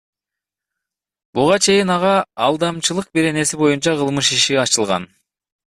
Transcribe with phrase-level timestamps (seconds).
[1.39, 2.15] Буга чейин ага
[2.47, 5.11] Алдамчылык беренеси боюнча кылмыш иши ачылган.